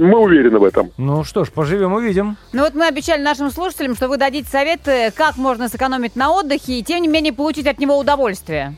[0.00, 0.90] мы уверены в этом.
[0.98, 2.36] Ну что ж, поживем, увидим.
[2.52, 6.78] Ну вот мы обещали нашим слушателям, что вы дадите советы, как можно сэкономить на отдыхе
[6.78, 8.74] и тем не менее получить от него удовольствие.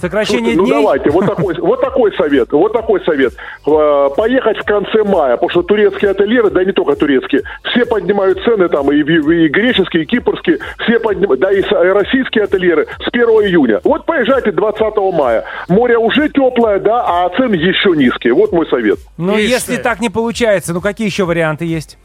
[0.00, 0.74] Сокращение Слушайте, дней?
[0.74, 3.34] Ну давайте, вот такой, вот такой совет, вот такой совет.
[3.66, 7.84] Э, Поехать в конце мая, потому что турецкие ательеры, да и не только турецкие, все
[7.86, 12.44] поднимают цены там, и, и- и греческие, и кипрские, все поднимают, да и и российские
[12.44, 13.80] ательеры с 1 июня.
[13.84, 14.80] Вот поезжайте 20
[15.14, 15.44] мая.
[15.68, 18.34] Море уже теплое, да, а цены еще низкие.
[18.34, 18.98] Вот мой совет.
[19.16, 21.98] Ну, если так не получается, ну какие еще варианты есть?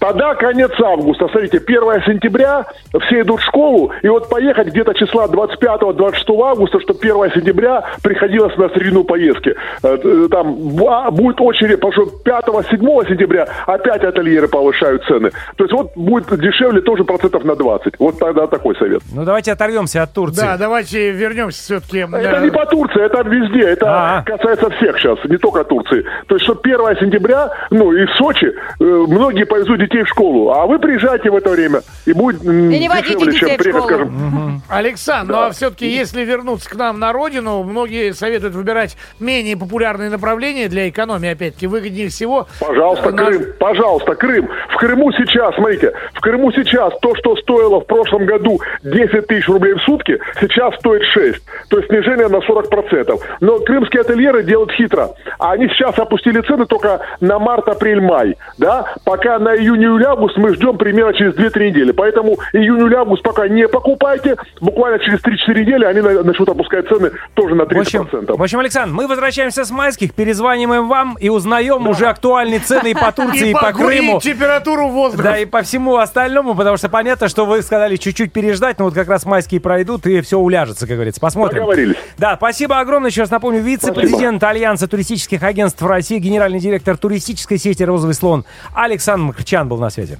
[0.00, 1.28] Тогда конец августа.
[1.28, 2.66] Смотрите, 1 сентября,
[3.06, 8.56] все идут в школу, и вот поехать где-то числа 25-26 августа, чтобы 1 сентября приходилось
[8.56, 9.54] на середину поездки.
[9.82, 10.56] Э, э, Там
[10.88, 15.30] а, будет очередь, потому что 5-7 сентября опять ательеры повышают цены.
[15.56, 17.94] То есть вот будет дешевле тоже процентов на 20.
[17.98, 19.02] Вот тогда такой совет.
[19.14, 20.40] Ну, давайте оторвемся от Турции.
[20.40, 21.98] Да, давайте вернемся все-таки.
[21.98, 23.64] Это не по Турции, это везде.
[23.64, 24.22] Это А.
[24.22, 26.06] касается всех сейчас, не только Турции.
[26.26, 30.50] То есть, что 1 сентября, ну, и в Сочи, э, многие повезут детей в школу.
[30.52, 34.62] А вы приезжайте в это время, и будет не дешевле, чем приехать, скажем.
[34.68, 40.10] Александр, ну а все-таки, если вернуться к нам на родину, многие советуют выбирать менее популярные
[40.10, 42.46] направления для экономии, опять-таки, выгоднее всего.
[42.60, 44.48] Пожалуйста, на- Крым, пожалуйста, Крым.
[44.70, 49.48] В Крыму сейчас, смотрите, в Крыму сейчас то, что стоило в прошлом году 10 тысяч
[49.48, 51.42] рублей в сутки, сейчас стоит 6.
[51.68, 53.18] То есть снижение на 40%.
[53.40, 55.10] Но крымские ательеры делают хитро.
[55.38, 58.36] Они сейчас опустили цены только на март, апрель, май.
[58.58, 58.94] Да?
[59.04, 61.92] Пока на июнь, июль, август мы ждем примерно через 2-3 недели.
[61.92, 64.36] Поэтому июнь, август пока не покупайте.
[64.60, 68.36] Буквально через 3-4 недели они на- начнут опускать цены тоже на В общем, 30%.
[68.36, 72.94] в общем, Александр, мы возвращаемся с майских, перезваниваем вам и узнаем уже актуальные цены и
[72.94, 74.20] по Турции, и по погонить Крыму.
[74.20, 75.22] температуру воздуха.
[75.24, 78.94] Да, и по всему остальному, потому что понятно, что вы сказали чуть-чуть переждать, но вот
[78.94, 81.20] как раз майские пройдут, и все уляжется, как говорится.
[81.20, 81.58] Посмотрим.
[81.60, 81.96] Договорились.
[82.18, 83.10] Да, спасибо огромное.
[83.10, 89.26] Еще раз напомню, вице-президент Альянса туристических агентств России, генеральный директор туристической сети «Розовый слон» Александр
[89.26, 90.18] Макрчан был на связи.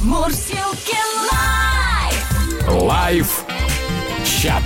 [0.00, 0.96] Мурзилки
[1.32, 2.68] Live.
[2.68, 3.44] Live
[4.24, 4.62] chat.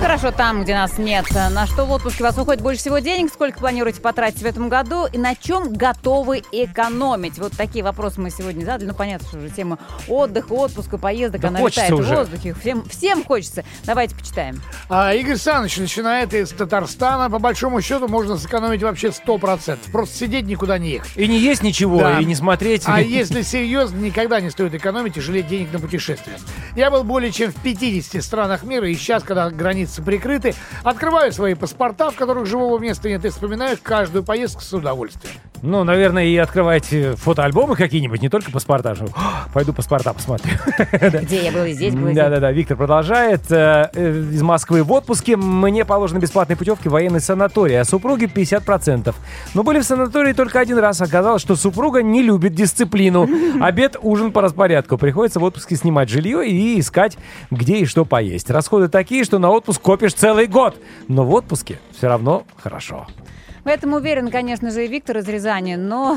[0.00, 1.26] Хорошо там, где нас нет.
[1.32, 3.32] На что в отпуске у вас уходит больше всего денег?
[3.32, 5.06] Сколько планируете потратить в этом году?
[5.12, 7.36] И на чем готовы экономить?
[7.38, 8.86] Вот такие вопросы мы сегодня задали.
[8.86, 12.14] Ну, понятно, что уже тема отдыха, отпуска, поездок, Да она летает уже.
[12.14, 12.54] в воздухе.
[12.60, 13.64] Всем, всем хочется.
[13.84, 14.62] Давайте почитаем.
[14.88, 17.28] А Игорь Саныч начинает из Татарстана.
[17.28, 19.78] По большому счету можно сэкономить вообще 100%.
[19.90, 21.10] Просто сидеть никуда не ехать.
[21.16, 22.20] И не есть ничего, Да.
[22.20, 22.84] и не смотреть.
[22.86, 26.38] А если серьезно, никогда не стоит экономить и жалеть денег на путешествия.
[26.76, 31.54] Я был более чем в 50 странах мира, и сейчас, когда границы прикрыты, открываю свои
[31.54, 35.34] паспорта, в которых живого места нет, и вспоминаю каждую поездку с удовольствием.
[35.62, 38.94] Ну, наверное, и открываете фотоальбомы какие-нибудь, не только паспорта.
[38.94, 40.52] что, «О, Пойду паспорта посмотрю.
[41.22, 42.12] Где я был и здесь, был.
[42.12, 43.50] Да-да-да, Виктор продолжает.
[43.50, 48.26] Э, э, Из Москвы в отпуске мне положены бесплатные путевки в военный санаторий, а супруге
[48.26, 49.14] 50%.
[49.54, 51.00] Но были в санатории только один раз.
[51.00, 53.28] Оказалось, что супруга не любит дисциплину.
[53.60, 54.96] Обед, ужин по распорядку.
[54.96, 57.18] Приходится в отпуске снимать жилье и искать,
[57.50, 58.50] где и что поесть.
[58.50, 60.76] Расходы такие, что на отпуск копишь целый год.
[61.08, 63.06] Но в отпуске все равно хорошо.
[63.68, 66.16] В этом уверен, конечно же, и Виктор из Рязани, но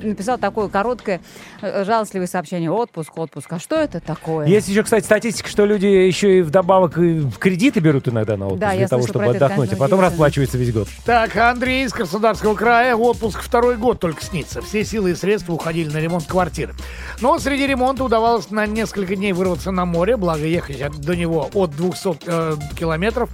[0.00, 1.20] написал такое короткое,
[1.62, 2.72] э, жалостливое сообщение.
[2.72, 3.52] Отпуск, отпуск.
[3.52, 4.48] А что это такое?
[4.48, 8.46] Есть еще, кстати, статистика, что люди еще и вдобавок и в кредиты берут иногда на
[8.46, 10.10] отпуск Да, для того, чтобы это, отдохнуть, конечно, а потом удивительно.
[10.10, 10.88] расплачивается весь год.
[11.04, 12.96] Так, Андрей из Краснодарского края.
[12.96, 14.60] Отпуск второй год только снится.
[14.60, 16.74] Все силы и средства уходили на ремонт квартиры.
[17.20, 21.76] Но среди ремонта удавалось на несколько дней вырваться на море, благо ехать до него от
[21.76, 23.30] 200 э, километров.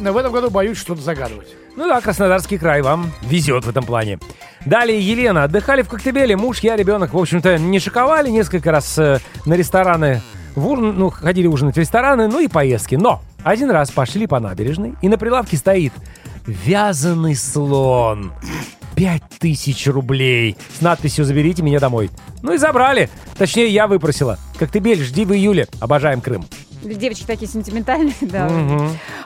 [0.00, 1.48] В этом году боюсь что-то загадывать.
[1.76, 4.18] Ну да, Краснодарский край вам везет в этом плане.
[4.64, 5.44] Далее Елена.
[5.44, 6.36] Отдыхали в Коктебеле.
[6.36, 7.12] Муж, я, ребенок.
[7.12, 10.22] В общем-то, не шиковали несколько раз э, на рестораны.
[10.54, 12.94] В ужин, ну, ходили ужинать в рестораны, ну и поездки.
[12.94, 15.92] Но один раз пошли по набережной, и на прилавке стоит
[16.46, 18.32] вязаный слон.
[18.94, 20.56] Пять тысяч рублей.
[20.78, 22.10] С надписью «Заберите меня домой».
[22.42, 23.10] Ну и забрали.
[23.36, 24.38] Точнее, я выпросила.
[24.56, 25.66] Коктебель, жди в июле.
[25.80, 26.46] Обожаем Крым.
[26.84, 28.48] Девочки такие сентиментальные, да.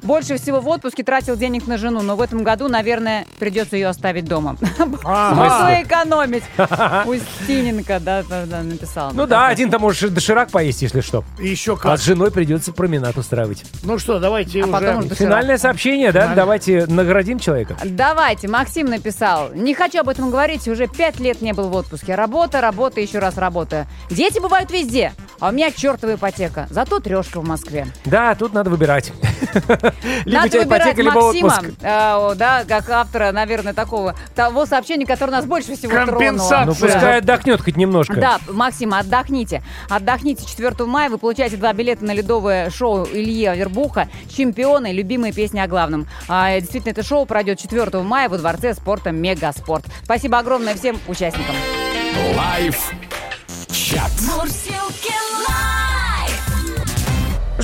[0.03, 3.89] Больше всего в отпуске тратил денег на жену, но в этом году, наверное, придется ее
[3.89, 4.57] оставить дома.
[4.77, 5.03] Смысл
[5.83, 6.45] экономить.
[7.07, 8.23] Устиненко, да,
[8.63, 9.11] написал.
[9.13, 11.25] Ну да, один-то можешь доширак поесть, если что.
[11.39, 11.99] И еще А как.
[11.99, 13.65] с женой придется променад устраивать.
[13.83, 16.35] Ну что, давайте А уже Финальное сообщение, да?
[16.35, 17.77] Давайте наградим человека.
[17.85, 19.53] Давайте, Максим написал.
[19.55, 22.15] Не хочу об этом говорить, уже пять лет не был в отпуске.
[22.15, 23.87] Работа, работа, еще раз работа.
[24.11, 26.67] Дети бывают везде, а у меня чертова ипотека.
[26.71, 27.87] Зато трешка в Москве.
[28.05, 29.13] Да, тут надо выбирать.
[30.25, 35.47] Либо Надо выбирать ипотека, Максима, э, да, как автора, наверное, такого того сообщения, которое нас
[35.47, 36.67] больше всего Компенсация.
[36.67, 36.93] Ну, тронуло.
[36.95, 38.17] пускай отдохнет хоть немножко.
[38.17, 39.63] Да, Максим, отдохните.
[39.89, 41.09] Отдохните 4 мая.
[41.09, 44.93] Вы получаете два билета на ледовое шоу Ильи Авербуха «Чемпионы.
[44.93, 46.07] Любимые песни о главном».
[46.29, 49.85] А, действительно, это шоу пройдет 4 мая во Дворце спорта «Мегаспорт».
[50.05, 51.55] Спасибо огромное всем участникам.
[52.37, 52.93] Live
[53.89, 54.11] chat.
[54.21, 55.28] Мурзилки Live.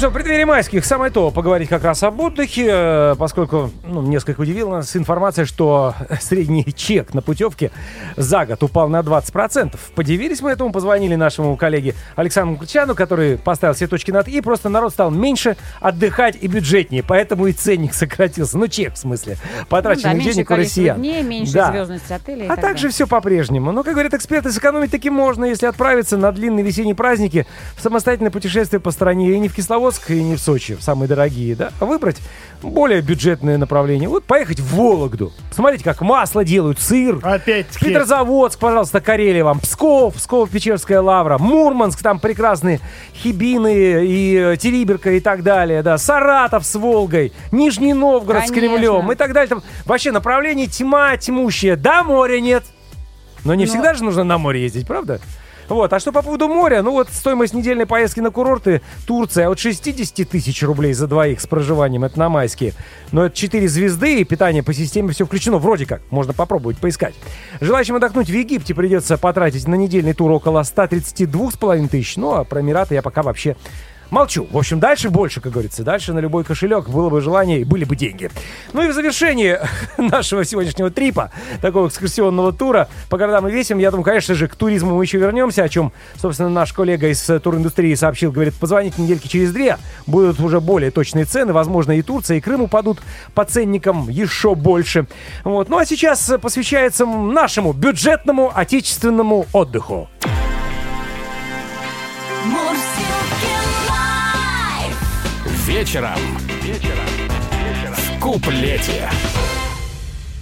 [0.04, 4.42] Что, в преддверии майских самое то поговорить как раз об отдыхе, э, поскольку ну, несколько
[4.42, 7.70] удивила нас информация, что средний чек на путевке
[8.14, 9.78] за год упал на 20%.
[9.94, 14.68] Подивились мы этому, позвонили нашему коллеге Александру Кручану, который поставил все точки над «и», просто
[14.68, 18.58] народ стал меньше отдыхать и бюджетнее, поэтому и ценник сократился.
[18.58, 20.98] Ну, чек, в смысле, Ну да, потраченных меньше денег у россиян.
[20.98, 21.70] дней, меньше Да.
[21.70, 22.44] звездности отелей.
[22.44, 22.90] А так также далее.
[22.90, 23.72] все по-прежнему.
[23.72, 28.30] Но, как говорят эксперты, сэкономить таки можно, если отправиться на длинные весенние праздники в самостоятельное
[28.30, 31.84] путешествие по стране и не в Кисловодск, и не в Сочи, самые дорогие, да, а
[31.84, 32.16] выбрать
[32.62, 34.08] более бюджетное направление.
[34.08, 35.32] Вот поехать в Вологду.
[35.50, 37.20] Посмотрите, как масло делают, сыр.
[37.22, 37.84] Опять-таки.
[37.86, 39.60] Петрозаводск, пожалуйста, Карелия вам.
[39.60, 41.36] Псков, Псково-Печерская лавра.
[41.38, 42.80] Мурманск, там прекрасные
[43.14, 45.98] Хибины и э, Териберка и так далее, да.
[45.98, 47.32] Саратов с Волгой.
[47.52, 48.76] Нижний Новгород с Конечно.
[48.78, 49.48] Кремлем и так далее.
[49.50, 51.76] Там вообще направление тьма тьмущая.
[51.76, 52.64] Да, моря нет.
[53.44, 55.20] Но не Но- всегда же нужно на море ездить, правда?
[55.68, 56.82] Вот, а что по поводу моря?
[56.82, 61.46] Ну вот стоимость недельной поездки на курорты Турция от 60 тысяч рублей за двоих с
[61.46, 62.74] проживанием, это на майские.
[63.12, 67.14] Но это 4 звезды и питание по системе все включено, вроде как, можно попробовать поискать.
[67.60, 72.60] Желающим отдохнуть в Египте придется потратить на недельный тур около 132,5 тысяч, ну а про
[72.60, 73.56] Эмираты я пока вообще
[74.14, 74.46] Молчу.
[74.52, 75.82] В общем, дальше больше, как говорится.
[75.82, 78.30] Дальше на любой кошелек было бы желание и были бы деньги.
[78.72, 79.58] Ну и в завершении
[79.98, 84.54] нашего сегодняшнего трипа, такого экскурсионного тура по городам и весям, я думаю, конечно же, к
[84.54, 88.30] туризму мы еще вернемся, о чем, собственно, наш коллега из э, туриндустрии сообщил.
[88.30, 91.52] Говорит, позвоните недельки через две, будут уже более точные цены.
[91.52, 93.00] Возможно, и Турция, и Крым упадут
[93.34, 95.08] по ценникам еще больше.
[95.42, 95.68] Вот.
[95.68, 100.08] Ну а сейчас посвящается нашему бюджетному отечественному отдыху.
[105.74, 105.86] Live.
[105.86, 106.18] Вечером.
[106.62, 107.94] Вечером.
[107.94, 109.08] В куплете.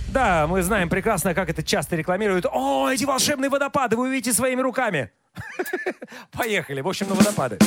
[0.08, 2.44] Да, мы знаем прекрасно, как это часто рекламируют.
[2.50, 5.10] О, эти волшебные водопады вы увидите своими руками.
[6.32, 7.58] Поехали, в общем, на водопады.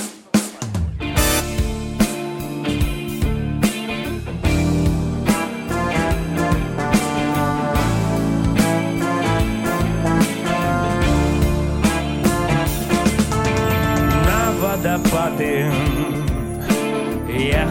[14.24, 15.85] На водопады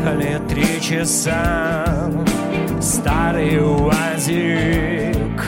[0.05, 2.11] ехали три часа.
[2.81, 5.43] Старый УАЗик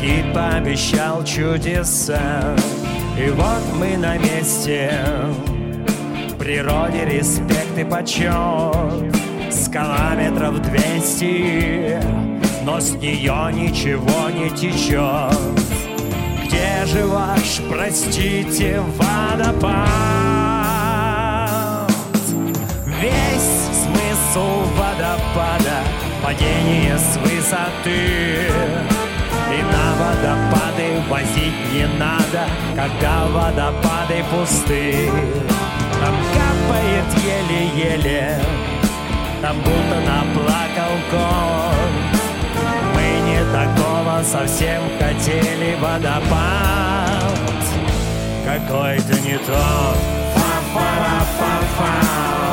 [0.00, 2.54] Кит пообещал чудеса.
[3.18, 4.92] И вот мы на месте.
[6.38, 9.14] Природе респект и почет.
[9.50, 11.98] Скала метров двести.
[12.64, 15.36] Но с нее ничего не течет.
[16.44, 20.43] Где же ваш, простите, водопад?
[23.00, 25.82] Весь смысл водопада
[26.22, 28.48] Падение с высоты
[29.52, 35.10] И на водопады возить не надо Когда водопады пусты
[36.00, 38.40] Там капает еле-еле
[39.42, 42.20] Там будто наплакал кот
[42.94, 47.34] Мы не такого совсем хотели водопад
[48.44, 49.98] Какой-то не тот
[50.34, 51.24] Фа-фа-ра-фа-фау.
[51.76, 52.43] Фа-фа-ра-фа-фау.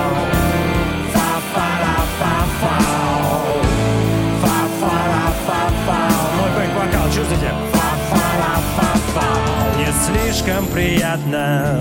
[10.02, 11.80] Слишком приятно.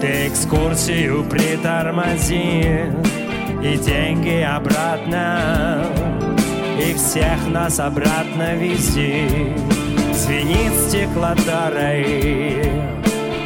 [0.00, 2.92] Ты экскурсию притормози
[3.62, 5.84] И деньги обратно.
[6.78, 9.54] И всех нас обратно вези.
[10.14, 12.70] Звенит стеклотарой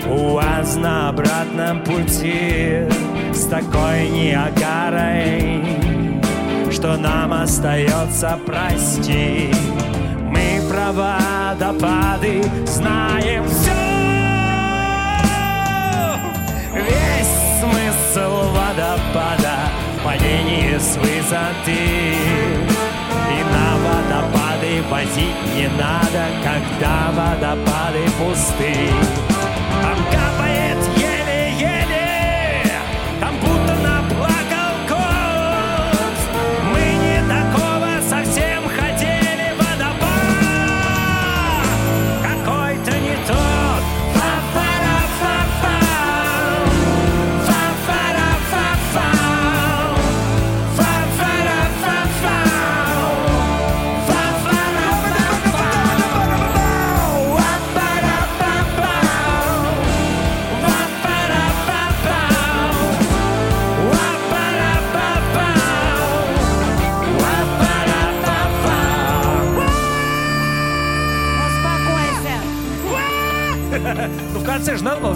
[0.09, 2.88] УАЗ на обратном пути
[3.33, 5.62] С такой неагарой
[6.70, 9.57] Что нам остается простить
[10.94, 13.72] Водопады знаем все
[16.74, 19.57] Весь смысл водопада
[19.96, 22.14] в падении с высоты.
[23.31, 28.90] И на водопады возить не надо, когда водопады пусты.
[29.81, 29.96] Там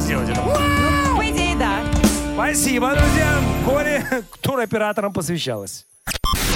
[0.06, 0.40] сделать это.
[0.40, 1.80] По идее, да.
[2.34, 3.40] Спасибо, друзья.
[3.64, 4.06] Коре
[4.40, 5.84] туроператорам посвящалось.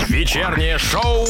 [0.08, 1.26] Вечернее шоу